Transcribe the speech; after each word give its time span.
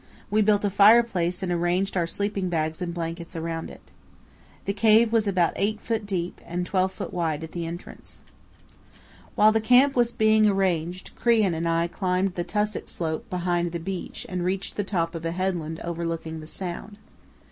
We 0.31 0.41
built 0.41 0.65
a 0.65 0.71
fireplace 0.71 1.43
and 1.43 1.51
arranged 1.51 1.95
our 1.95 2.07
sleeping 2.07 2.49
bags 2.49 2.81
and 2.81 2.91
blankets 2.91 3.35
around 3.35 3.69
it. 3.69 3.91
The 4.65 4.73
cave 4.73 5.13
was 5.13 5.27
about 5.27 5.53
8 5.55 5.79
ft. 5.79 6.07
deep 6.07 6.41
and 6.43 6.65
12 6.65 6.97
ft. 6.97 7.13
wide 7.13 7.43
at 7.43 7.51
the 7.51 7.67
entrance. 7.67 8.17
While 9.35 9.51
the 9.51 9.61
camp 9.61 9.95
was 9.95 10.11
being 10.11 10.47
arranged 10.49 11.15
Crean 11.15 11.53
and 11.53 11.69
I 11.69 11.87
climbed 11.87 12.33
the 12.33 12.43
tussock 12.43 12.89
slope 12.89 13.29
behind 13.29 13.71
the 13.73 13.79
beach 13.79 14.25
and 14.27 14.43
reached 14.43 14.75
the 14.75 14.83
top 14.83 15.13
of 15.13 15.23
a 15.23 15.33
headland 15.33 15.79
overlooking 15.81 16.39
the 16.39 16.47
sound. 16.47 16.97